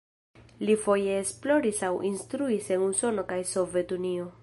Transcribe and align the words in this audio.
Li 0.69 0.75
foje 0.85 1.17
esploris 1.25 1.83
aŭ 1.89 1.91
instruis 2.11 2.73
en 2.77 2.89
Usono 2.91 3.31
kaj 3.33 3.43
Sovetunio. 3.55 4.31